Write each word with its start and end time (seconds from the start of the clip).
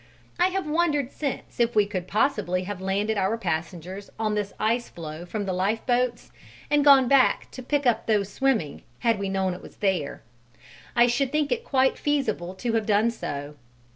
I 0.39 0.47
have 0.47 0.65
wondered 0.67 1.11
since 1.11 1.59
if 1.59 1.75
we 1.75 1.85
could 1.85 2.07
possibly 2.07 2.63
have 2.63 2.81
landed 2.81 3.19
our 3.19 3.37
passengers 3.37 4.09
on 4.17 4.33
this 4.33 4.51
ice 4.59 4.89
floe 4.89 5.27
from 5.27 5.45
the 5.45 5.53
lifeboats 5.53 6.31
and 6.71 6.83
gone 6.83 7.07
back 7.07 7.51
to 7.51 7.61
pick 7.61 7.85
up 7.85 8.07
those 8.07 8.27
swimming, 8.33 8.81
had 9.01 9.19
we 9.19 9.29
known 9.29 9.53
it 9.53 9.61
was 9.61 9.75
there; 9.77 10.23
I 10.95 11.05
should 11.05 11.31
think 11.31 11.51
it 11.51 11.63
quite 11.63 11.99
feasible 11.99 12.55
to 12.55 12.73
have 12.73 12.87
done 12.87 13.11
so. 13.11 13.53